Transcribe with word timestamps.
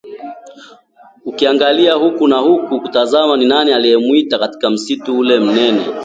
akiangaza 1.29 1.93
huku 1.93 2.27
na 2.27 2.37
huku 2.37 2.81
kutazama 2.81 3.37
ni 3.37 3.45
nani 3.45 3.73
anayemwita 3.73 4.39
katika 4.39 4.69
msitu 4.69 5.17
ule 5.19 5.39
mnene 5.39 5.83